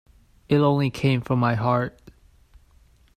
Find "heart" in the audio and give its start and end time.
1.53-1.99